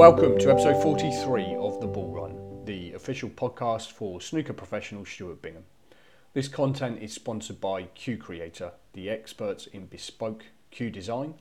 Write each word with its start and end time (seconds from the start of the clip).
Welcome 0.00 0.38
to 0.38 0.50
episode 0.50 0.82
43 0.82 1.56
of 1.56 1.78
The 1.78 1.86
Ball 1.86 2.08
Run, 2.08 2.64
the 2.64 2.94
official 2.94 3.28
podcast 3.28 3.92
for 3.92 4.18
snooker 4.18 4.54
professional 4.54 5.04
Stuart 5.04 5.42
Bingham. 5.42 5.66
This 6.32 6.48
content 6.48 7.02
is 7.02 7.12
sponsored 7.12 7.60
by 7.60 7.82
Cue 7.82 8.16
Creator, 8.16 8.72
the 8.94 9.10
experts 9.10 9.66
in 9.66 9.84
bespoke 9.88 10.46
cue 10.70 10.88
design, 10.88 11.34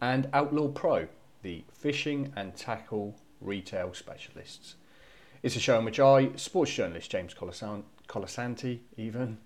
and 0.00 0.28
Outlaw 0.32 0.68
Pro, 0.68 1.08
the 1.42 1.64
fishing 1.72 2.32
and 2.36 2.54
tackle 2.54 3.16
retail 3.40 3.92
specialists. 3.94 4.76
It's 5.42 5.56
a 5.56 5.60
show 5.60 5.80
in 5.80 5.84
which 5.84 5.98
I, 5.98 6.36
sports 6.36 6.72
journalist 6.72 7.10
James 7.10 7.34
Colasanti, 7.34 8.78
even, 8.96 9.38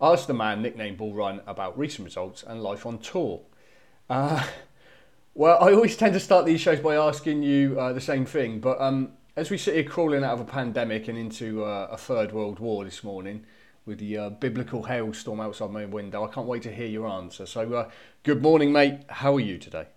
asked 0.00 0.26
the 0.26 0.34
man 0.34 0.62
nicknamed 0.62 0.96
Ball 0.98 1.14
Run 1.14 1.42
about 1.46 1.78
recent 1.78 2.06
results 2.06 2.42
and 2.42 2.60
life 2.60 2.86
on 2.86 2.98
tour. 2.98 3.42
Uh, 4.10 4.44
well, 5.36 5.58
I 5.60 5.74
always 5.74 5.96
tend 5.98 6.14
to 6.14 6.20
start 6.20 6.46
these 6.46 6.62
shows 6.62 6.80
by 6.80 6.96
asking 6.96 7.42
you 7.42 7.78
uh, 7.78 7.92
the 7.92 8.00
same 8.00 8.24
thing, 8.24 8.58
but 8.58 8.80
um, 8.80 9.12
as 9.36 9.50
we 9.50 9.58
sit 9.58 9.74
here 9.74 9.84
crawling 9.84 10.24
out 10.24 10.32
of 10.32 10.40
a 10.40 10.46
pandemic 10.46 11.08
and 11.08 11.18
into 11.18 11.62
uh, 11.62 11.88
a 11.90 11.98
third 11.98 12.32
world 12.32 12.58
war 12.58 12.84
this 12.86 13.04
morning 13.04 13.44
with 13.84 13.98
the 13.98 14.16
uh, 14.16 14.30
biblical 14.30 14.84
hailstorm 14.84 15.40
outside 15.40 15.70
my 15.70 15.84
window, 15.84 16.24
I 16.24 16.28
can't 16.28 16.46
wait 16.46 16.62
to 16.62 16.72
hear 16.72 16.86
your 16.86 17.06
answer. 17.06 17.44
So, 17.44 17.70
uh, 17.74 17.90
good 18.22 18.40
morning, 18.40 18.72
mate. 18.72 19.00
How 19.08 19.36
are 19.36 19.40
you 19.40 19.58
today? 19.58 19.88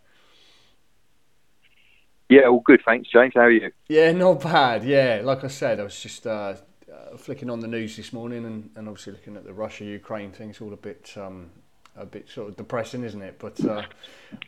Yeah, 2.28 2.48
all 2.48 2.60
good, 2.60 2.82
thanks, 2.86 3.10
James. 3.10 3.32
How 3.34 3.44
are 3.44 3.52
you? 3.52 3.72
Yeah, 3.88 4.12
not 4.12 4.42
bad. 4.42 4.84
Yeah, 4.84 5.22
like 5.24 5.46
I 5.46 5.48
said, 5.48 5.80
I 5.80 5.84
was 5.84 5.98
just 5.98 6.28
uh, 6.28 6.56
uh, 6.94 7.16
flicking 7.18 7.50
on 7.50 7.62
the 7.62 7.68
news 7.68 7.96
this 7.96 8.12
morning 8.12 8.44
and, 8.44 8.72
and 8.76 8.90
obviously 8.90 9.14
looking 9.14 9.38
at 9.38 9.46
the 9.46 9.54
Russia 9.54 9.86
Ukraine 9.86 10.34
thing. 10.34 10.50
It's 10.50 10.60
all 10.60 10.74
a 10.74 10.78
bit 10.78 11.14
um, 11.16 11.50
a 11.96 12.06
bit 12.06 12.30
sort 12.30 12.50
of 12.50 12.58
depressing, 12.58 13.04
isn't 13.04 13.22
it? 13.22 13.38
But 13.40 13.64
uh, 13.66 13.84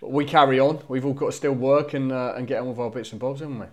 we 0.02 0.26
carry 0.26 0.60
on. 0.60 0.80
We've 0.88 1.06
all 1.06 1.14
got 1.14 1.28
to 1.28 1.32
still 1.32 1.54
work 1.54 1.94
and 1.94 2.12
uh, 2.12 2.34
and 2.36 2.48
get 2.48 2.62
on 2.62 2.68
with 2.68 2.80
our 2.80 2.90
bits 2.90 3.12
and 3.12 3.20
bobs, 3.20 3.42
haven't 3.42 3.60
we? 3.60 3.66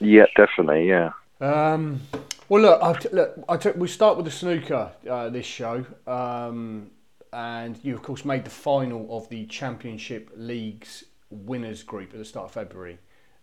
Yeah, 0.00 0.26
definitely. 0.36 0.88
Yeah. 0.88 1.12
Um, 1.40 2.02
well, 2.48 2.62
look, 2.62 2.82
I, 2.82 3.14
look, 3.14 3.44
I 3.48 3.56
took, 3.56 3.76
we 3.76 3.88
start 3.88 4.16
with 4.16 4.26
the 4.26 4.32
snooker 4.32 4.92
uh, 5.08 5.28
this 5.30 5.46
show, 5.46 5.84
um, 6.06 6.90
and 7.32 7.78
you 7.82 7.94
of 7.94 8.02
course 8.02 8.24
made 8.24 8.44
the 8.44 8.50
final 8.50 9.16
of 9.16 9.28
the 9.28 9.46
Championship 9.46 10.30
League's 10.36 11.04
winners 11.30 11.82
group 11.82 12.12
at 12.12 12.18
the 12.18 12.24
start 12.24 12.46
of 12.46 12.52
February. 12.52 12.98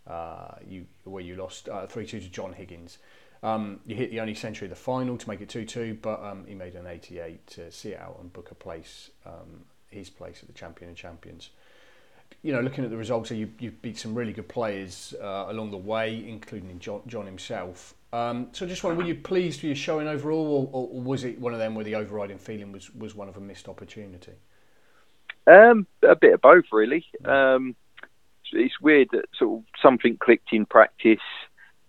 Uh, 0.08 0.56
you 0.68 0.86
where 1.04 1.24
you 1.24 1.36
lost 1.36 1.70
uh, 1.70 1.86
three 1.88 2.06
two 2.06 2.20
to 2.20 2.30
John 2.30 2.54
Higgins. 2.54 2.98
Um, 3.42 3.80
you 3.86 3.96
hit 3.96 4.12
the 4.12 4.20
only 4.20 4.36
century 4.36 4.66
of 4.66 4.70
the 4.70 4.76
final 4.76 5.18
to 5.18 5.30
make 5.30 5.42
it 5.42 5.50
2 5.50 5.66
2, 5.66 6.00
but 6.02 6.22
um, 6.24 6.46
he 6.46 6.56
made 6.56 6.76
an 6.76 6.88
88 6.88 7.48
to 7.48 7.72
see 7.72 7.90
it 7.90 8.00
out 8.00 8.18
and 8.20 8.32
book 8.34 8.52
a 8.52 8.56
place, 8.56 9.12
um, 9.26 9.64
his 9.90 10.10
place 10.10 10.40
at 10.42 10.48
the 10.48 10.54
Champion 10.54 10.92
of 10.92 10.98
Champions. 10.98 11.50
You 12.44 12.54
know, 12.54 12.62
looking 12.62 12.84
at 12.84 12.90
the 12.90 12.98
results, 12.98 13.32
you, 13.32 13.50
you 13.60 13.72
beat 13.72 13.98
some 13.98 14.14
really 14.14 14.34
good 14.34 14.48
players 14.48 15.14
uh, 15.22 15.46
along 15.48 15.72
the 15.72 15.78
way, 15.78 16.24
including 16.28 16.80
John, 16.80 17.02
John 17.08 17.26
himself. 17.26 17.96
Um, 18.12 18.48
so 18.52 18.66
I 18.66 18.70
just 18.70 18.84
wonder, 18.84 19.02
were 19.02 19.08
you 19.08 19.16
pleased 19.16 19.60
with 19.60 19.66
your 19.66 19.76
showing 19.76 20.08
overall, 20.08 20.70
or, 20.74 20.90
or, 20.90 21.02
was 21.02 21.24
it 21.24 21.40
one 21.40 21.54
of 21.54 21.60
them 21.60 21.76
where 21.76 21.86
the 21.86 21.96
overriding 21.96 22.40
feeling 22.40 22.72
was, 22.72 22.94
was 22.94 23.14
one 23.14 23.30
of 23.30 23.38
a 23.38 23.40
missed 23.40 23.68
opportunity? 23.68 24.34
Um, 25.48 25.86
a 26.02 26.16
bit 26.16 26.34
of 26.34 26.42
both, 26.42 26.66
really. 26.72 27.06
Um, 27.26 27.76
it's 28.52 28.80
weird 28.82 29.10
that 29.12 29.26
sort 29.38 29.60
of 29.60 29.66
something 29.82 30.18
clicked 30.18 30.54
in 30.54 30.66
practice 30.66 31.20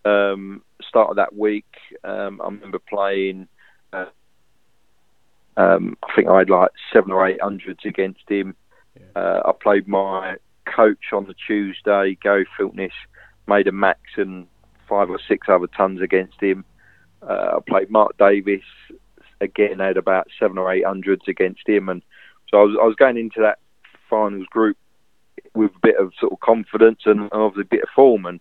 um, 0.04 0.62
start 0.88 1.10
of 1.10 1.16
that 1.16 1.34
week, 1.34 1.66
um, 2.04 2.40
I 2.40 2.46
remember 2.46 2.78
playing. 2.78 3.48
Uh, 3.92 4.06
um, 5.56 5.96
I 6.02 6.14
think 6.14 6.28
I 6.28 6.38
had 6.38 6.50
like 6.50 6.70
seven 6.92 7.12
or 7.12 7.26
eight 7.26 7.42
hundreds 7.42 7.80
against 7.84 8.28
him. 8.28 8.54
Yeah. 8.98 9.22
Uh, 9.22 9.42
I 9.46 9.52
played 9.52 9.88
my 9.88 10.36
coach 10.64 11.12
on 11.12 11.26
the 11.26 11.34
Tuesday, 11.46 12.16
Gary 12.22 12.46
Filtness, 12.56 12.92
made 13.46 13.66
a 13.66 13.72
max 13.72 14.00
and 14.16 14.46
five 14.88 15.10
or 15.10 15.18
six 15.26 15.48
other 15.48 15.66
tons 15.66 16.00
against 16.00 16.40
him. 16.40 16.64
Uh, 17.22 17.56
I 17.56 17.58
played 17.68 17.90
Mark 17.90 18.16
Davis 18.18 18.62
again, 19.40 19.78
had 19.78 19.96
about 19.96 20.28
seven 20.38 20.58
or 20.58 20.72
eight 20.72 20.86
hundreds 20.86 21.28
against 21.28 21.68
him, 21.68 21.88
and 21.88 22.02
so 22.50 22.58
I 22.58 22.62
was, 22.62 22.76
I 22.80 22.86
was 22.86 22.96
going 22.96 23.16
into 23.16 23.40
that 23.40 23.58
finals 24.08 24.46
group 24.50 24.76
with 25.54 25.70
a 25.76 25.80
bit 25.82 25.96
of 25.96 26.12
sort 26.18 26.32
of 26.32 26.40
confidence 26.40 27.00
and 27.06 27.28
obviously 27.32 27.62
a 27.62 27.76
bit 27.76 27.82
of 27.82 27.88
form. 27.94 28.26
And 28.26 28.40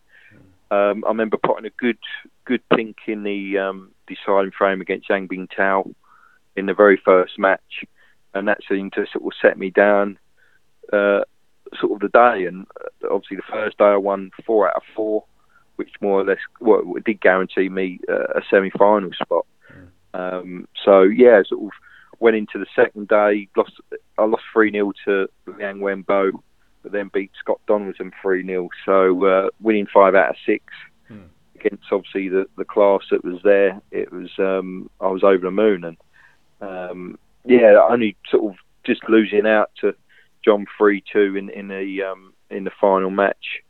um, 0.71 1.03
I 1.05 1.09
remember 1.09 1.37
putting 1.37 1.65
a 1.65 1.71
good 1.77 1.97
good 2.45 2.61
pink 2.75 2.97
in 3.07 3.23
the 3.23 3.57
um, 3.57 3.91
deciding 4.07 4.51
frame 4.51 4.81
against 4.81 5.09
Yan 5.09 5.27
Bingtao 5.27 5.93
in 6.55 6.65
the 6.65 6.73
very 6.73 6.99
first 7.03 7.39
match, 7.39 7.83
and 8.33 8.47
that 8.47 8.59
seemed 8.67 8.93
to 8.93 9.05
sort 9.11 9.25
of 9.25 9.39
set 9.41 9.57
me 9.57 9.69
down 9.69 10.19
uh, 10.93 11.21
sort 11.79 11.93
of 11.93 11.99
the 11.99 12.09
day. 12.09 12.45
And 12.45 12.67
uh, 12.79 13.13
obviously, 13.13 13.37
the 13.37 13.51
first 13.51 13.77
day 13.77 13.85
I 13.85 13.97
won 13.97 14.31
four 14.45 14.67
out 14.67 14.75
of 14.75 14.83
four, 14.95 15.25
which 15.77 15.91
more 16.01 16.21
or 16.21 16.25
less 16.25 16.39
well, 16.59 16.83
did 17.05 17.21
guarantee 17.21 17.69
me 17.69 17.99
uh, 18.07 18.39
a 18.39 18.41
semi-final 18.49 19.11
spot. 19.13 19.45
Um, 20.13 20.67
so 20.83 21.01
yeah, 21.01 21.41
sort 21.47 21.63
of 21.63 21.71
went 22.19 22.35
into 22.35 22.59
the 22.59 22.65
second 22.75 23.07
day. 23.07 23.47
Lost 23.55 23.73
I 24.17 24.25
lost 24.25 24.43
three 24.51 24.71
0 24.71 24.91
to 25.05 25.27
Liang 25.45 25.79
Wenbo 25.79 26.31
but 26.89 26.97
then 26.97 27.11
beat 27.13 27.31
Scott 27.39 27.59
Donaldson 27.67 28.11
3 28.21 28.45
0. 28.45 28.69
So 28.85 29.25
uh, 29.25 29.49
winning 29.61 29.87
five 29.93 30.15
out 30.15 30.31
of 30.31 30.35
six 30.45 30.63
hmm. 31.07 31.23
against 31.55 31.85
obviously 31.91 32.29
the, 32.29 32.47
the 32.57 32.65
class 32.65 33.01
that 33.11 33.23
was 33.23 33.39
there, 33.43 33.79
it 33.91 34.11
was 34.11 34.29
um, 34.39 34.89
I 34.99 35.07
was 35.07 35.23
over 35.23 35.45
the 35.45 35.51
moon. 35.51 35.83
And 35.83 35.97
um, 36.61 37.19
yeah, 37.45 37.75
only 37.89 38.15
sort 38.29 38.51
of 38.51 38.57
just 38.85 39.01
losing 39.07 39.45
out 39.45 39.71
to 39.81 39.93
John 40.43 40.65
3 40.77 41.03
2 41.11 41.35
in, 41.35 41.49
in, 41.49 41.67
the, 41.67 42.03
um, 42.03 42.33
in 42.49 42.63
the 42.63 42.71
final 42.81 43.11
match 43.11 43.61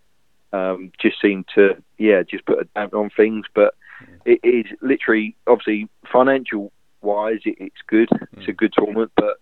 um, 0.53 0.91
just 1.01 1.21
seemed 1.21 1.45
to, 1.55 1.81
yeah, 1.97 2.23
just 2.23 2.45
put 2.45 2.59
a 2.59 2.67
damp 2.75 2.93
on 2.93 3.09
things. 3.09 3.45
But 3.53 3.75
hmm. 3.99 4.15
it 4.25 4.39
is 4.43 4.65
literally, 4.81 5.35
obviously, 5.45 5.89
financial 6.11 6.71
wise, 7.01 7.39
it, 7.45 7.55
it's 7.59 7.81
good. 7.87 8.09
It's 8.33 8.47
a 8.47 8.51
hmm. 8.51 8.57
good 8.57 8.73
tournament, 8.73 9.11
but 9.15 9.39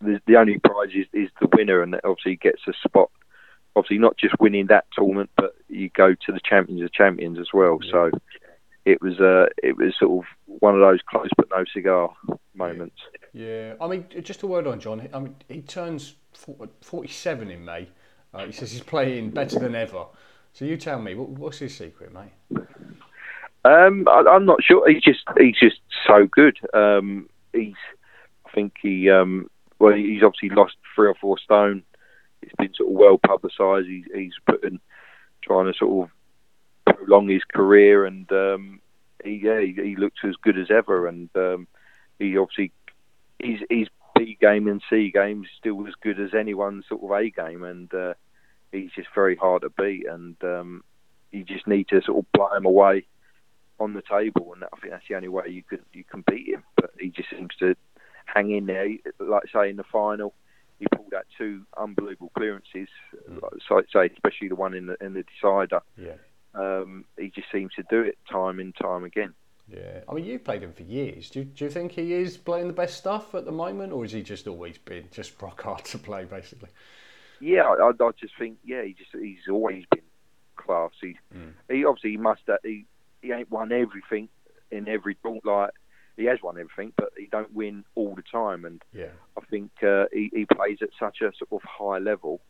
the, 0.00 0.20
the 0.26 0.36
only 0.36 0.58
prize 0.58 0.90
is, 0.94 1.06
is 1.12 1.30
the 1.40 1.48
winner, 1.54 1.82
and 1.82 1.94
obviously 2.04 2.36
gets 2.36 2.62
a 2.68 2.72
spot. 2.86 3.10
Obviously, 3.76 3.98
not 3.98 4.16
just 4.16 4.34
winning 4.40 4.66
that 4.66 4.86
tournament, 4.92 5.30
but 5.36 5.54
you 5.68 5.88
go 5.90 6.14
to 6.14 6.32
the 6.32 6.40
champions 6.44 6.82
of 6.82 6.92
champions 6.92 7.38
as 7.38 7.48
well. 7.52 7.78
Yeah. 7.82 7.90
So 7.90 8.10
it 8.84 9.02
was 9.02 9.20
uh, 9.20 9.46
it 9.62 9.76
was 9.76 9.94
sort 9.98 10.24
of 10.24 10.58
one 10.60 10.74
of 10.74 10.80
those 10.80 11.00
close 11.08 11.28
but 11.36 11.48
no 11.50 11.64
cigar 11.72 12.10
moments. 12.54 12.96
Yeah, 13.32 13.74
I 13.80 13.86
mean, 13.86 14.06
just 14.22 14.42
a 14.42 14.46
word 14.46 14.66
on 14.66 14.80
John. 14.80 15.08
I 15.12 15.18
mean, 15.18 15.36
he 15.48 15.62
turns 15.62 16.14
forty-seven 16.80 17.50
in 17.50 17.64
May. 17.64 17.88
Uh, 18.32 18.46
he 18.46 18.52
says 18.52 18.72
he's 18.72 18.82
playing 18.82 19.30
better 19.30 19.58
than 19.58 19.74
ever. 19.74 20.06
So 20.52 20.64
you 20.64 20.76
tell 20.76 21.00
me, 21.00 21.14
what's 21.14 21.58
his 21.58 21.76
secret, 21.76 22.12
mate? 22.12 22.66
Um, 23.64 24.06
I, 24.08 24.24
am 24.34 24.44
not 24.44 24.62
sure. 24.62 24.88
He's 24.90 25.02
just 25.02 25.20
he's 25.38 25.58
just 25.58 25.80
so 26.06 26.26
good. 26.26 26.58
Um, 26.74 27.28
he's 27.52 27.74
I 28.46 28.50
think 28.54 28.74
he 28.80 29.10
um, 29.10 29.50
well, 29.78 29.94
he's 29.94 30.22
obviously 30.22 30.50
lost 30.50 30.76
three 30.94 31.08
or 31.08 31.14
four 31.14 31.38
stone. 31.38 31.82
It's 32.42 32.54
been 32.56 32.74
sort 32.74 32.90
of 32.90 32.96
well 32.96 33.18
publicised. 33.18 33.86
He's, 33.86 34.04
he's 34.14 34.34
putting, 34.46 34.80
trying 35.42 35.66
to 35.66 35.78
sort 35.78 36.08
of 36.08 36.94
prolong 36.94 37.28
his 37.28 37.44
career, 37.44 38.04
and 38.04 38.30
um, 38.32 38.80
he, 39.24 39.40
yeah, 39.42 39.60
he, 39.60 39.72
he, 39.74 39.96
looks 39.96 40.20
as 40.24 40.36
good 40.42 40.58
as 40.58 40.70
ever. 40.70 41.06
And 41.06 41.28
um, 41.36 41.68
he 42.18 42.36
obviously, 42.36 42.72
his, 43.38 43.60
his 43.70 43.88
B 44.16 44.36
game 44.40 44.68
and 44.68 44.82
C 44.90 45.10
game 45.10 45.44
is 45.44 45.50
still 45.58 45.86
as 45.86 45.94
good 46.00 46.20
as 46.20 46.34
anyone's 46.34 46.84
sort 46.88 47.02
of 47.02 47.10
A 47.10 47.30
game, 47.30 47.64
and 47.64 47.92
uh, 47.94 48.14
he's 48.72 48.90
just 48.92 49.08
very 49.14 49.36
hard 49.36 49.62
to 49.62 49.70
beat. 49.70 50.06
And 50.08 50.36
um, 50.42 50.84
you 51.30 51.44
just 51.44 51.66
need 51.66 51.88
to 51.88 52.02
sort 52.02 52.18
of 52.18 52.32
blow 52.32 52.52
him 52.54 52.66
away 52.66 53.06
on 53.80 53.94
the 53.94 54.02
table, 54.02 54.52
and 54.54 54.64
I 54.64 54.76
think 54.80 54.92
that's 54.92 55.04
the 55.08 55.14
only 55.14 55.28
way 55.28 55.44
you 55.48 55.62
can 55.62 55.80
you 55.92 56.04
can 56.04 56.24
beat 56.28 56.48
him. 56.48 56.64
But 56.76 56.90
he 56.98 57.10
just 57.10 57.30
seems 57.30 57.54
to 57.60 57.76
hang 58.32 58.50
in 58.50 58.66
there. 58.66 58.88
Like 59.18 59.44
say 59.52 59.70
in 59.70 59.76
the 59.76 59.84
final, 59.84 60.34
he 60.78 60.86
pulled 60.94 61.14
out 61.14 61.26
two 61.36 61.62
unbelievable 61.76 62.32
clearances. 62.36 62.88
Mm. 63.28 63.42
Like 63.70 63.86
say, 63.92 64.10
especially 64.14 64.48
the 64.48 64.56
one 64.56 64.74
in 64.74 64.86
the 64.86 64.96
in 65.04 65.14
the 65.14 65.24
decider. 65.24 65.80
Yeah. 65.96 66.14
Um, 66.54 67.04
he 67.16 67.30
just 67.30 67.50
seems 67.52 67.72
to 67.74 67.84
do 67.90 68.00
it 68.00 68.18
time 68.30 68.58
and 68.58 68.74
time 68.74 69.04
again. 69.04 69.34
Yeah, 69.68 70.00
I 70.08 70.14
mean, 70.14 70.24
you've 70.24 70.44
played 70.44 70.62
him 70.62 70.72
for 70.72 70.82
years. 70.82 71.28
Do, 71.28 71.44
do 71.44 71.64
you 71.66 71.70
think 71.70 71.92
he 71.92 72.14
is 72.14 72.38
playing 72.38 72.68
the 72.68 72.72
best 72.72 72.96
stuff 72.96 73.34
at 73.34 73.44
the 73.44 73.52
moment, 73.52 73.92
or 73.92 74.02
is 74.02 74.12
he 74.12 74.22
just 74.22 74.48
always 74.48 74.78
been 74.78 75.08
just 75.12 75.40
rock 75.42 75.62
hard 75.62 75.84
to 75.86 75.98
play, 75.98 76.24
basically? 76.24 76.70
Yeah, 77.40 77.64
I, 77.64 77.90
I 77.90 78.10
just 78.18 78.32
think 78.38 78.58
yeah, 78.64 78.82
he 78.82 78.94
just 78.94 79.10
he's 79.12 79.46
always 79.50 79.84
been 79.90 80.02
class. 80.56 80.90
He, 81.00 81.16
mm. 81.36 81.52
he 81.70 81.84
obviously 81.84 82.12
he 82.12 82.16
must 82.16 82.42
have, 82.48 82.58
he 82.64 82.86
he 83.22 83.32
ain't 83.32 83.50
won 83.50 83.72
everything 83.72 84.28
in 84.70 84.88
every 84.88 85.16
like 85.44 85.70
he 86.18 86.26
has 86.26 86.38
won 86.42 86.58
everything, 86.58 86.92
but 86.96 87.10
he 87.16 87.26
don't 87.26 87.54
win 87.54 87.84
all 87.94 88.14
the 88.14 88.22
time. 88.22 88.64
And 88.64 88.82
yeah. 88.92 89.10
I 89.36 89.40
think 89.46 89.70
uh, 89.82 90.06
he, 90.12 90.30
he 90.34 90.44
plays 90.44 90.78
at 90.82 90.90
such 90.98 91.20
a 91.20 91.32
sort 91.38 91.52
of 91.52 91.62
high 91.62 91.98
level 91.98 92.40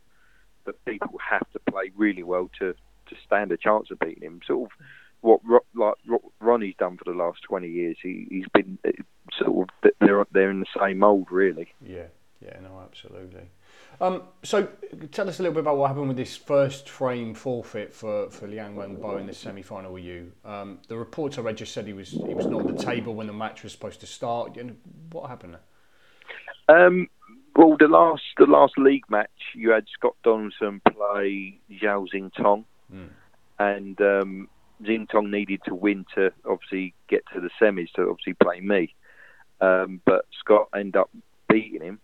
that 0.65 0.85
people 0.85 1.19
have 1.31 1.49
to 1.53 1.61
play 1.71 1.93
really 1.95 2.23
well 2.23 2.51
to, 2.59 2.73
to 2.73 3.17
stand 3.25 3.53
a 3.53 3.57
chance 3.57 3.91
of 3.91 3.99
beating 3.99 4.23
him. 4.23 4.41
Sort 4.47 4.71
of 4.71 4.87
what 5.21 5.41
like 5.75 5.95
Ronnie's 6.41 6.77
done 6.79 6.97
for 6.97 7.05
the 7.05 7.17
last 7.17 7.43
twenty 7.43 7.69
years. 7.69 7.97
He 8.03 8.27
he's 8.31 8.49
been 8.55 8.79
uh, 8.87 8.91
sort 9.37 9.69
of 9.69 9.93
they're 10.01 10.25
they're 10.33 10.51
in 10.51 10.61
the 10.61 10.67
same 10.81 10.99
mould 10.99 11.31
really. 11.31 11.69
Yeah, 11.85 12.07
yeah, 12.41 12.59
no, 12.63 12.81
absolutely. 12.85 13.51
Um, 14.01 14.23
so 14.45 14.69
tell 15.11 15.29
us 15.29 15.41
a 15.41 15.43
little 15.43 15.55
bit 15.55 15.61
about 15.61 15.77
what 15.77 15.89
happened 15.89 16.09
with 16.09 16.17
this 16.17 16.37
first 16.37 16.89
frame 16.89 17.35
forfeit 17.35 17.93
for, 17.93 18.31
for 18.31 18.47
Liang 18.47 18.77
Wenbo 18.77 19.19
in 19.19 19.27
the 19.27 19.35
semi-final 19.35 19.93
with 19.93 20.05
you. 20.05 20.33
Um, 20.45 20.79
the 20.87 20.97
reports 20.97 21.37
I 21.37 21.41
read 21.41 21.57
just 21.57 21.73
said 21.73 21.87
he 21.87 21.93
was 21.93 22.11
he 22.11 22.35
was 22.35 22.47
not 22.47 22.69
at 22.69 22.77
the 22.77 22.83
table 22.83 23.15
when 23.15 23.27
the 23.27 23.33
match 23.33 23.65
was 23.65 23.73
supposed 23.73 24.01
to 24.01 24.07
start. 24.07 24.57
What 25.11 25.29
happened 25.29 25.57
there? 26.69 26.87
Um, 26.87 27.09
well, 27.57 27.77
the 27.77 27.89
last 27.89 28.23
the 28.37 28.47
last 28.47 28.75
league 28.79 29.05
match, 29.11 29.31
you 29.55 29.71
had 29.71 29.87
Scott 29.93 30.15
Donaldson 30.23 30.81
play 30.93 31.59
Zhao 31.83 32.07
Xintong, 32.15 32.65
mm. 32.95 33.09
and 33.59 34.01
um, 34.01 34.49
Xintong 34.85 35.31
needed 35.31 35.61
to 35.67 35.75
win 35.75 36.07
to 36.15 36.33
obviously 36.49 36.95
get 37.09 37.25
to 37.35 37.41
the 37.41 37.51
semis 37.61 37.91
to 37.97 38.03
obviously 38.09 38.35
play 38.35 38.61
me. 38.61 38.95
Um, 39.61 40.01
but 40.05 40.27
Scott 40.39 40.69
ended 40.73 40.97
up 40.97 41.11
beating 41.49 41.83
him, 41.83 41.99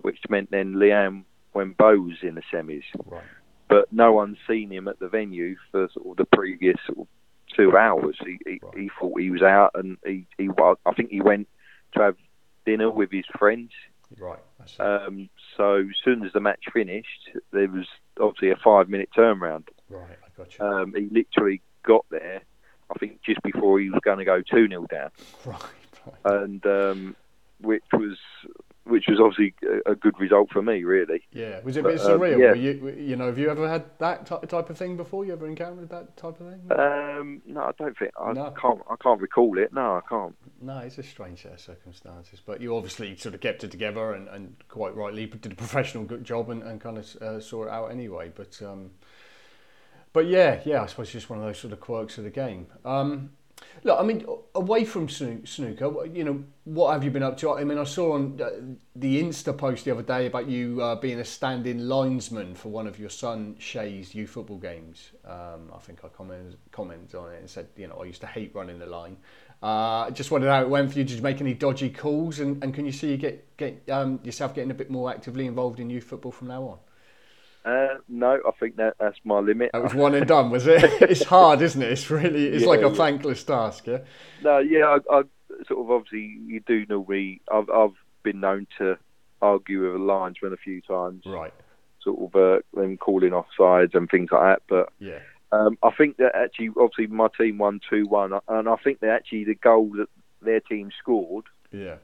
which 0.00 0.18
meant 0.28 0.50
then 0.50 0.80
Liang 0.80 1.24
Wenbo 1.54 2.02
was 2.04 2.16
in 2.22 2.34
the 2.34 2.42
semis. 2.52 2.84
Right. 3.06 3.22
But 3.68 3.92
no 3.92 4.12
one's 4.12 4.38
seen 4.46 4.70
him 4.70 4.88
at 4.88 4.98
the 4.98 5.08
venue 5.08 5.56
for 5.70 5.88
sort 5.92 6.06
of 6.06 6.16
the 6.16 6.36
previous 6.36 6.76
sort 6.86 7.00
of 7.00 7.06
two 7.54 7.76
hours. 7.76 8.16
He 8.24 8.38
he, 8.44 8.60
right. 8.62 8.76
he 8.76 8.90
thought 8.98 9.20
he 9.20 9.30
was 9.30 9.42
out, 9.42 9.72
and 9.74 9.98
he, 10.04 10.26
he 10.38 10.48
I 10.58 10.92
think 10.94 11.10
he 11.10 11.20
went 11.20 11.48
to 11.94 12.02
have 12.02 12.16
dinner 12.64 12.90
with 12.90 13.10
his 13.10 13.26
friends. 13.38 13.70
Right. 14.18 14.38
Um, 14.78 15.28
so 15.56 15.76
as 15.76 15.96
soon 16.04 16.24
as 16.24 16.32
the 16.32 16.40
match 16.40 16.64
finished, 16.72 17.30
there 17.52 17.68
was 17.68 17.86
obviously 18.20 18.50
a 18.50 18.56
five 18.56 18.88
minute 18.88 19.10
turnaround. 19.16 19.68
Right, 19.88 20.16
I 20.24 20.28
got 20.36 20.58
you. 20.58 20.64
Um, 20.64 20.94
he 20.94 21.08
literally 21.10 21.60
got 21.82 22.04
there, 22.10 22.42
I 22.94 22.98
think, 22.98 23.20
just 23.22 23.42
before 23.42 23.80
he 23.80 23.90
was 23.90 24.00
going 24.02 24.18
to 24.18 24.24
go 24.24 24.40
2 24.40 24.68
0 24.68 24.86
down. 24.90 25.10
Right, 25.44 25.62
right. 26.06 26.42
And 26.42 26.66
um, 26.66 27.16
which 27.60 27.84
was 27.92 28.16
which 28.88 29.06
was 29.08 29.20
obviously 29.20 29.54
a, 29.86 29.94
good 29.94 30.18
result 30.18 30.50
for 30.50 30.62
me, 30.62 30.84
really. 30.84 31.22
Yeah, 31.32 31.60
was 31.60 31.76
it 31.76 31.84
a 31.84 31.88
bit 31.88 31.98
but, 31.98 32.06
surreal? 32.06 32.34
Um, 32.34 32.40
yeah. 32.40 32.54
You, 32.54 32.96
you, 32.98 33.16
know, 33.16 33.26
have 33.26 33.38
you 33.38 33.50
ever 33.50 33.68
had 33.68 33.84
that 33.98 34.26
type 34.26 34.70
of 34.70 34.78
thing 34.78 34.96
before? 34.96 35.24
You 35.24 35.34
ever 35.34 35.46
encountered 35.46 35.90
that 35.90 36.16
type 36.16 36.40
of 36.40 36.48
thing? 36.48 36.62
Um, 36.72 37.42
no, 37.46 37.60
I 37.62 37.72
don't 37.78 37.96
think. 37.98 38.12
I 38.20 38.32
no. 38.32 38.50
can't. 38.50 38.80
I 38.90 38.96
can't 39.02 39.20
recall 39.20 39.58
it. 39.58 39.72
No, 39.72 39.96
I 39.96 40.00
can't. 40.08 40.34
No, 40.60 40.78
it's 40.78 40.98
a 40.98 41.02
strange 41.02 41.42
set 41.42 41.52
of 41.52 41.60
circumstances. 41.60 42.40
But 42.44 42.60
you 42.60 42.76
obviously 42.76 43.16
sort 43.16 43.34
of 43.34 43.40
kept 43.40 43.64
it 43.64 43.70
together 43.70 44.12
and, 44.12 44.28
and 44.28 44.56
quite 44.68 44.94
rightly 44.94 45.26
did 45.26 45.52
a 45.52 45.56
professional 45.56 46.04
good 46.04 46.24
job 46.24 46.50
and, 46.50 46.62
and 46.62 46.80
kind 46.80 46.98
of 46.98 47.16
uh, 47.16 47.40
saw 47.40 47.64
it 47.64 47.70
out 47.70 47.90
anyway. 47.90 48.32
But 48.34 48.60
um, 48.62 48.90
but 50.12 50.26
yeah, 50.26 50.60
yeah, 50.64 50.82
I 50.82 50.86
suppose 50.86 51.06
it's 51.06 51.12
just 51.12 51.30
one 51.30 51.38
of 51.38 51.44
those 51.44 51.58
sort 51.58 51.72
of 51.72 51.80
quirks 51.80 52.18
of 52.18 52.24
the 52.24 52.30
game. 52.30 52.66
Um, 52.84 53.30
look, 53.84 53.98
I 53.98 54.02
mean, 54.02 54.24
away 54.54 54.84
from 54.84 55.08
snooker, 55.08 56.06
you 56.06 56.24
know, 56.24 56.44
what 56.64 56.92
have 56.92 57.04
you 57.04 57.10
been 57.10 57.22
up 57.22 57.36
to? 57.38 57.52
I 57.52 57.64
mean, 57.64 57.78
I 57.78 57.84
saw 57.84 58.12
on 58.12 58.40
uh, 58.40 58.50
the 58.96 59.22
Insta 59.22 59.56
post 59.56 59.84
the 59.84 59.92
other 59.92 60.02
day 60.02 60.26
about 60.26 60.48
you 60.48 60.82
uh, 60.82 60.96
being 60.96 61.20
a 61.20 61.24
stand-in 61.24 61.88
linesman 61.88 62.54
for 62.54 62.68
one 62.68 62.86
of 62.86 62.98
your 62.98 63.10
son 63.10 63.56
Shay's 63.58 64.14
youth 64.14 64.30
football 64.30 64.58
games. 64.58 65.12
Um, 65.24 65.70
I 65.74 65.78
think 65.78 66.00
I 66.04 66.08
commented, 66.08 66.56
commented 66.72 67.14
on 67.14 67.32
it 67.32 67.40
and 67.40 67.48
said, 67.48 67.68
you 67.76 67.86
know, 67.86 67.96
I 68.02 68.04
used 68.04 68.20
to 68.20 68.26
hate 68.26 68.54
running 68.54 68.78
the 68.78 68.86
line. 68.86 69.16
Uh, 69.62 70.10
just 70.10 70.30
wondered 70.30 70.50
how 70.50 70.62
it 70.62 70.68
went 70.68 70.92
for 70.92 70.98
you. 70.98 71.04
Did 71.04 71.16
you 71.16 71.22
make 71.22 71.40
any 71.40 71.54
dodgy 71.54 71.90
calls? 71.90 72.38
And, 72.40 72.62
and 72.62 72.72
can 72.74 72.86
you 72.86 72.92
see 72.92 73.10
you 73.10 73.16
get, 73.16 73.56
get 73.56 73.82
um, 73.90 74.20
yourself 74.22 74.54
getting 74.54 74.70
a 74.70 74.74
bit 74.74 74.90
more 74.90 75.10
actively 75.10 75.46
involved 75.46 75.80
in 75.80 75.90
youth 75.90 76.04
football 76.04 76.32
from 76.32 76.48
now 76.48 76.62
on? 76.62 76.78
Uh, 77.64 77.98
no, 78.08 78.40
I 78.46 78.50
think 78.58 78.76
that 78.76 78.94
that's 78.98 79.18
my 79.24 79.40
limit. 79.40 79.70
That 79.72 79.82
was 79.82 79.94
one 79.94 80.14
and 80.14 80.26
done, 80.26 80.50
was 80.50 80.66
it? 80.66 80.84
it's 81.02 81.24
hard, 81.24 81.60
isn't 81.60 81.82
it? 81.82 81.92
It's 81.92 82.10
really, 82.10 82.46
it's 82.46 82.62
yeah, 82.62 82.68
like 82.68 82.80
a 82.80 82.88
yeah. 82.88 82.94
thankless 82.94 83.44
task, 83.44 83.86
yeah. 83.86 83.98
No, 84.42 84.58
yeah, 84.58 84.98
I, 85.10 85.18
I, 85.18 85.22
sort 85.66 85.80
of 85.80 85.90
obviously 85.90 86.38
you 86.46 86.60
do 86.60 86.86
know 86.86 87.04
me. 87.08 87.40
I've 87.52 87.68
I've 87.68 87.94
been 88.22 88.40
known 88.40 88.66
to 88.78 88.96
argue 89.42 89.82
with 89.82 90.00
a 90.00 90.04
linesman 90.04 90.52
a 90.52 90.56
few 90.56 90.80
times, 90.80 91.24
right? 91.26 91.52
Sort 92.02 92.18
of 92.20 92.36
uh, 92.40 92.60
them 92.74 92.96
calling 92.96 93.32
offsides 93.32 93.94
and 93.94 94.08
things 94.08 94.30
like 94.30 94.42
that. 94.42 94.62
But 94.68 94.92
yeah, 94.98 95.18
um, 95.52 95.78
I 95.82 95.90
think 95.90 96.18
that 96.18 96.34
actually, 96.34 96.70
obviously, 96.80 97.08
my 97.08 97.28
team 97.38 97.58
won 97.58 97.80
two 97.88 98.06
one, 98.06 98.32
and 98.48 98.68
I 98.68 98.76
think 98.76 99.00
that 99.00 99.10
actually 99.10 99.44
the 99.44 99.54
goal 99.54 99.90
that 99.96 100.08
their 100.42 100.60
team 100.60 100.90
scored, 100.98 101.44
yeah, 101.72 101.96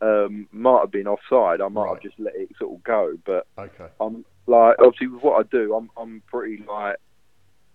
um, 0.00 0.48
might 0.52 0.80
have 0.80 0.90
been 0.90 1.06
offside. 1.06 1.60
I 1.60 1.68
might 1.68 1.84
right. 1.84 1.94
have 1.94 2.02
just 2.02 2.18
let 2.18 2.34
it 2.36 2.50
sort 2.58 2.74
of 2.74 2.82
go, 2.82 3.14
but 3.24 3.46
okay. 3.58 3.86
I'm 4.00 4.24
like 4.46 4.76
obviously 4.78 5.08
with 5.08 5.22
what 5.22 5.44
I 5.44 5.48
do, 5.50 5.74
I'm 5.74 5.90
I'm 5.96 6.22
pretty 6.26 6.62
like 6.68 6.96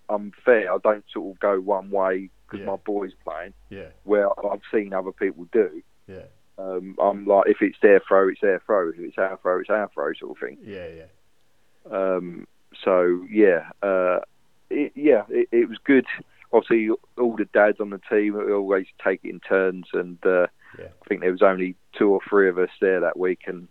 I'm 0.10 0.32
fair. 0.44 0.74
I 0.74 0.78
don't 0.84 1.06
sort 1.14 1.36
of 1.36 1.40
go 1.40 1.60
one 1.60 1.90
way 1.92 2.30
because 2.46 2.62
yeah. 2.62 2.72
my 2.72 2.78
boy's 2.78 3.14
playing. 3.24 3.54
Yeah. 3.70 3.90
Where 4.04 4.30
I've 4.30 4.62
seen 4.74 4.94
other 4.94 5.12
people 5.12 5.48
do. 5.52 5.82
Yeah. 6.08 6.26
Um, 6.58 6.98
I'm 7.02 7.26
like, 7.26 7.46
if 7.48 7.58
it's 7.62 7.78
their 7.82 8.02
throw, 8.06 8.28
it's 8.28 8.42
their 8.42 8.62
throw. 8.66 8.90
If 8.90 9.00
it's 9.00 9.18
our 9.18 9.40
throw, 9.42 9.60
it's 9.62 9.70
our 9.70 9.90
throw, 9.94 10.12
sort 10.14 10.32
of 10.32 10.48
thing. 10.48 10.58
Yeah, 10.62 10.88
yeah. 10.88 11.06
Um, 11.90 12.48
so 12.84 13.26
yeah, 13.30 13.70
uh, 13.82 14.20
it, 14.70 14.92
yeah, 14.96 15.24
it, 15.30 15.48
it 15.52 15.70
was 15.70 15.78
good. 15.84 16.06
Obviously, 16.52 16.90
all 17.18 17.36
the 17.38 17.46
dads 17.54 17.80
on 17.80 17.92
the 17.92 18.02
team 18.10 18.34
we 18.34 18.52
always 18.52 18.88
take 19.04 19.22
it 19.24 19.30
in 19.30 19.40
turns, 19.40 19.86
and 19.94 20.18
uh, 20.26 20.48
yeah. 20.78 20.88
I 20.88 21.08
think 21.08 21.22
there 21.22 21.32
was 21.32 21.42
only 21.42 21.76
two 21.98 22.10
or 22.10 22.20
three 22.28 22.50
of 22.50 22.58
us 22.58 22.70
there 22.82 23.00
that 23.00 23.18
week, 23.18 23.42
and 23.48 23.68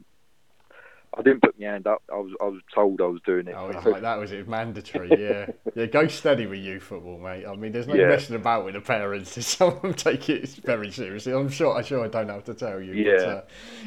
I 1.19 1.23
didn't 1.23 1.43
put 1.43 1.59
my 1.59 1.67
hand 1.67 1.88
up. 1.88 2.03
I 2.12 2.17
was 2.17 2.32
I 2.41 2.44
was 2.44 2.61
told 2.73 3.00
I 3.00 3.06
was 3.06 3.20
doing 3.26 3.49
it. 3.49 3.55
Oh, 3.56 3.69
right, 3.85 4.00
that 4.00 4.19
was 4.19 4.31
it, 4.31 4.47
mandatory. 4.49 5.11
Yeah, 5.11 5.47
yeah. 5.75 5.87
Go 5.87 6.06
steady 6.06 6.47
with 6.47 6.61
you 6.61 6.79
football, 6.79 7.19
mate. 7.19 7.44
I 7.44 7.56
mean, 7.56 7.73
there's 7.73 7.88
no 7.88 7.94
yeah. 7.94 8.06
messing 8.06 8.37
about 8.37 8.65
with 8.65 8.75
the 8.75 8.81
parents. 8.81 9.44
Some 9.44 9.73
of 9.73 9.82
them 9.82 9.94
take 9.94 10.29
it 10.29 10.49
very 10.65 10.93
seriously. 10.93 11.32
I'm 11.32 11.49
sure. 11.49 11.76
I'm 11.76 11.82
sure 11.82 12.05
I 12.05 12.09
don't 12.09 12.29
have 12.29 12.44
to 12.44 12.55
tell 12.55 12.81
you. 12.81 12.93
Yeah, 12.93 13.17
but, 13.17 13.29
uh, 13.29 13.43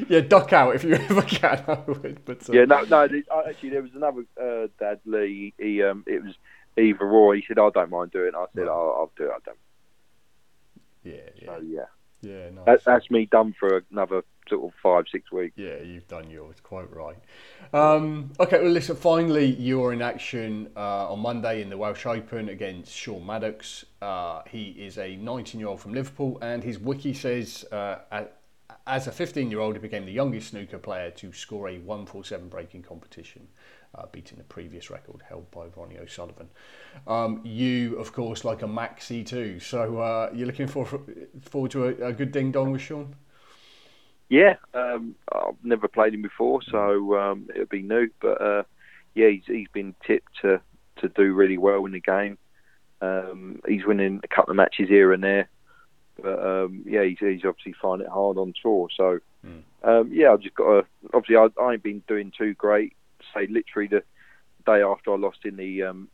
yeah. 0.10 0.20
Duck 0.20 0.52
out 0.52 0.76
if 0.76 0.84
you 0.84 0.94
ever 1.10 1.22
can. 1.22 1.64
I 1.68 1.80
would. 1.88 2.26
But 2.26 2.50
uh, 2.50 2.54
yeah, 2.54 2.66
no, 2.66 2.82
no. 2.82 3.08
Actually, 3.48 3.70
there 3.70 3.82
was 3.82 3.96
another 3.96 4.26
uh, 4.42 4.68
dad, 4.78 5.00
Lee. 5.06 5.54
He 5.58 5.82
um, 5.84 6.04
it 6.08 6.22
was 6.22 6.36
either 6.78 7.10
or. 7.10 7.34
He 7.36 7.46
said, 7.48 7.60
"I 7.60 7.70
don't 7.70 7.90
mind 7.90 8.12
doing." 8.12 8.30
it. 8.30 8.36
I 8.36 8.46
said, 8.54 8.64
right. 8.64 8.70
I'll, 8.70 8.96
"I'll 8.98 9.12
do 9.16 9.26
it." 9.26 9.32
I 9.32 9.40
don't. 9.46 9.58
Yeah, 11.04 11.14
yeah. 11.38 11.46
So 11.46 11.62
yeah. 11.64 11.86
Yeah, 12.22 12.50
nice. 12.52 12.66
That, 12.66 12.84
that's 12.86 13.10
me 13.10 13.26
done 13.26 13.56
for 13.60 13.84
another 13.90 14.24
sort 14.50 14.64
of 14.66 14.72
five, 14.82 15.06
six 15.12 15.32
weeks. 15.32 15.58
Yeah, 15.58 15.82
you've 15.82 16.08
done 16.08 16.30
yours, 16.30 16.56
quite 16.62 16.94
right. 16.94 17.18
Um, 17.74 18.32
okay, 18.40 18.62
well, 18.62 18.72
listen, 18.72 18.96
finally, 18.96 19.46
you're 19.46 19.94
in 19.94 20.02
action 20.02 20.70
uh, 20.76 21.12
on 21.12 21.20
Monday 21.20 21.62
in 21.62 21.70
the 21.70 21.78
Welsh 21.78 22.06
Open 22.06 22.50
against 22.50 22.94
Sean 22.94 23.26
Maddocks. 23.26 23.86
Uh, 24.02 24.42
he 24.50 24.70
is 24.72 24.98
a 24.98 25.16
19 25.16 25.60
year 25.60 25.70
old 25.70 25.80
from 25.80 25.94
Liverpool, 25.94 26.38
and 26.42 26.64
his 26.64 26.80
wiki 26.80 27.14
says 27.14 27.66
uh, 27.72 28.00
as 28.88 29.08
a 29.08 29.12
15 29.12 29.50
year 29.50 29.60
old, 29.60 29.76
he 29.76 29.82
became 29.82 30.06
the 30.06 30.12
youngest 30.12 30.50
snooker 30.50 30.78
player 30.78 31.12
to 31.12 31.32
score 31.34 31.70
a 31.70 31.78
147 31.78 32.50
breaking 32.50 32.84
competition 32.84 33.48
uh, 33.96 34.06
beating 34.12 34.38
the 34.38 34.44
previous 34.46 34.90
record 34.90 35.22
held 35.28 35.50
by 35.52 35.66
Ronnie 35.76 35.98
O'Sullivan. 35.98 36.50
Um, 37.08 37.42
you, 37.44 37.98
of 37.98 38.14
course, 38.14 38.46
like 38.46 38.62
a 38.62 38.68
maxi 38.68 39.26
too. 39.26 39.60
So 39.60 40.00
uh, 40.00 40.32
you're 40.34 40.48
looking 40.48 40.68
for, 40.68 40.86
forward 41.42 41.72
to 41.72 41.86
a, 41.86 42.08
a, 42.08 42.14
good 42.14 42.32
ding 42.32 42.52
dong 42.52 42.72
with 42.72 42.82
Sean. 42.82 43.16
Yeah, 44.32 44.56
um, 44.74 45.16
I've 45.30 45.62
never 45.62 45.90
played 45.90 46.14
him 46.14 46.22
before, 46.22 46.62
so 46.62 47.20
um, 47.20 47.50
it'll 47.54 47.66
be 47.66 47.82
new. 47.82 48.10
But 48.22 48.42
uh, 48.42 48.64
yeah, 49.14 49.28
he's, 49.28 49.44
he's 49.46 49.68
been 49.74 49.94
tipped 50.08 50.40
to, 50.42 50.62
to 51.02 51.10
do 51.10 51.34
really 51.34 51.58
well 51.58 51.86
in 51.86 51.92
the 51.92 52.00
game. 52.00 52.38
Um, 53.02 53.60
he's 53.68 53.86
winning 53.86 54.22
a 54.24 54.28
couple 54.34 54.52
of 54.52 54.56
matches 54.56 54.88
here 54.88 55.12
and 55.12 55.22
there, 55.22 55.50
but 56.22 56.40
um, 56.40 56.84
yeah, 56.86 57.04
he's, 57.04 57.18
he's 57.20 57.44
obviously 57.44 57.76
finding 57.82 58.08
it 58.08 58.14
hard 58.14 58.38
on 58.38 58.54
tour. 58.62 58.88
So 58.96 59.20
mm. 59.46 60.08
yeah, 60.10 60.32
I've 60.32 60.42
just 60.42 60.56
got 60.56 60.66
to. 60.66 60.88
Obviously, 61.14 61.36
I, 61.36 61.48
I 61.62 61.74
ain't 61.74 61.84
been 61.84 62.02
doing 62.08 62.32
too 62.38 62.54
great 62.54 62.96
say 63.34 63.48
literally 63.48 63.88
the 63.88 64.04
day 64.66 64.82
after 64.82 65.14
I 65.14 65.18
lost 65.18 65.40
in 65.46 65.56
the 65.56 65.84
um, 65.84 66.08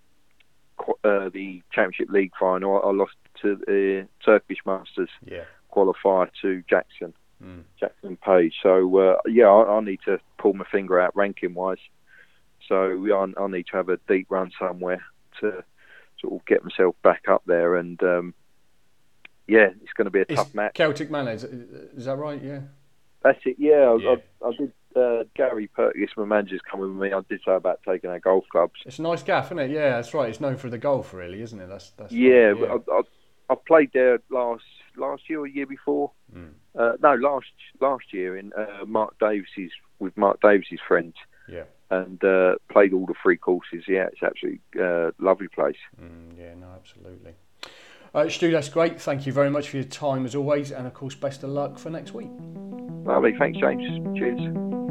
uh, 1.03 1.29
the 1.29 1.61
Championship 1.71 2.09
League 2.09 2.33
final, 2.39 2.81
I 2.83 2.91
lost 2.91 3.15
to 3.41 3.55
the 3.55 4.07
Turkish 4.23 4.59
Masters 4.65 5.09
yeah. 5.25 5.43
qualifier 5.75 6.29
to 6.41 6.63
Jackson, 6.69 7.13
mm. 7.43 7.63
Jackson 7.79 8.17
Page. 8.17 8.55
So 8.61 8.97
uh, 8.97 9.17
yeah, 9.27 9.47
I, 9.47 9.77
I, 9.77 9.81
need 9.81 9.99
to 10.05 10.19
pull 10.37 10.53
my 10.53 10.65
finger 10.71 10.99
out 10.99 11.15
ranking 11.15 11.53
wise. 11.53 11.77
So 12.67 12.75
I, 12.75 13.41
I, 13.41 13.47
need 13.47 13.67
to 13.67 13.77
have 13.77 13.89
a 13.89 13.99
deep 14.07 14.27
run 14.29 14.51
somewhere 14.59 15.03
to 15.41 15.63
sort 16.19 16.33
of 16.33 16.45
get 16.45 16.63
myself 16.63 16.95
back 17.03 17.23
up 17.29 17.43
there. 17.45 17.75
And 17.75 18.01
um, 18.03 18.33
yeah, 19.47 19.69
it's 19.81 19.93
going 19.93 20.05
to 20.05 20.11
be 20.11 20.19
a 20.19 20.25
it's 20.27 20.35
tough 20.35 20.53
match. 20.53 20.75
Celtic 20.75 21.09
Manor, 21.09 21.31
is, 21.31 21.43
is, 21.43 22.05
that 22.05 22.17
right? 22.17 22.41
Yeah. 22.41 22.61
That's 23.23 23.39
it. 23.45 23.55
Yeah, 23.57 23.97
yeah. 23.97 24.15
I, 24.43 24.47
I 24.47 24.51
did 24.57 24.73
uh, 24.97 25.23
Gary 25.35 25.69
Perkis, 25.77 26.09
my 26.17 26.25
manager's 26.25 26.61
coming 26.69 26.97
with 26.97 27.09
me. 27.09 27.15
I 27.15 27.21
did 27.29 27.41
say 27.45 27.53
about 27.53 27.79
taking 27.87 28.09
our 28.09 28.19
golf 28.19 28.45
clubs. 28.51 28.79
It's 28.85 28.99
a 28.99 29.01
nice 29.01 29.23
gaff, 29.23 29.47
isn't 29.47 29.59
it? 29.59 29.71
Yeah, 29.71 29.91
that's 29.91 30.13
right. 30.13 30.29
It's 30.29 30.41
known 30.41 30.57
for 30.57 30.69
the 30.69 30.77
golf, 30.77 31.13
really, 31.13 31.41
isn't 31.41 31.59
it? 31.59 31.67
That's 31.67 31.91
that's. 31.91 32.11
Yeah, 32.11 32.51
right, 32.51 32.81
yeah. 32.87 32.93
I, 32.93 33.01
I, 33.49 33.55
played 33.55 33.91
there 33.93 34.19
last 34.29 34.63
last 34.95 35.29
year 35.29 35.39
or 35.39 35.47
year 35.47 35.65
before. 35.65 36.11
Mm. 36.35 36.51
Uh, 36.77 36.93
no, 37.01 37.15
last 37.15 37.47
last 37.79 38.13
year 38.13 38.37
in 38.37 38.51
uh, 38.53 38.85
Mark 38.85 39.15
Davis's 39.19 39.71
with 39.99 40.15
Mark 40.17 40.39
Davis's 40.41 40.79
friends. 40.87 41.15
Yeah. 41.47 41.63
And 41.89 42.21
uh, 42.23 42.55
played 42.69 42.91
all 42.91 43.05
the 43.05 43.13
three 43.23 43.37
courses. 43.37 43.85
Yeah, 43.87 44.07
it's 44.11 44.21
absolutely 44.21 44.59
uh, 44.81 45.11
lovely 45.19 45.47
place. 45.47 45.77
Mm, 46.01 46.37
yeah, 46.37 46.53
no, 46.59 46.67
absolutely. 46.75 47.33
Uh, 48.13 48.27
Stu, 48.27 48.51
that's 48.51 48.69
great. 48.69 48.99
Thank 48.99 49.25
you 49.25 49.31
very 49.31 49.49
much 49.49 49.69
for 49.69 49.77
your 49.77 49.85
time 49.85 50.25
as 50.25 50.35
always, 50.35 50.71
and 50.71 50.85
of 50.85 50.93
course, 50.93 51.15
best 51.15 51.43
of 51.43 51.49
luck 51.49 51.79
for 51.79 51.89
next 51.89 52.13
week. 52.13 52.29
Lovely. 53.05 53.33
Thanks, 53.37 53.57
James. 53.59 54.17
Cheers. 54.17 54.86